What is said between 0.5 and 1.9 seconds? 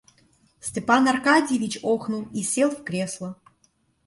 Степан Аркадьич